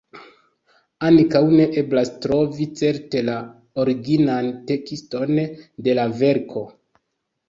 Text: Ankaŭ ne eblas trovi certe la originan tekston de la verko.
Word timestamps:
Ankaŭ 1.07 1.41
ne 1.57 1.65
eblas 1.81 2.09
trovi 2.23 2.65
certe 2.79 3.21
la 3.27 3.35
originan 3.83 4.49
tekston 4.71 5.37
de 5.89 5.95
la 6.01 6.07
verko. 6.23 6.65